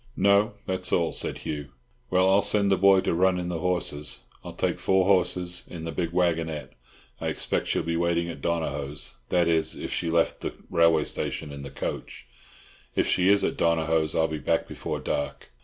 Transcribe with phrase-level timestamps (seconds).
[0.17, 1.69] "No, that's all," said Hugh.
[2.09, 4.21] "Well, I'll send the boy to run in the horses.
[4.43, 6.71] I'll take four horses in the big waggonette;
[7.19, 11.61] I expect she'll be waiting at Donohoe's—that is, if she left the railway station in
[11.61, 15.51] the coach—if she is at Donohoe's I'll be back before dark."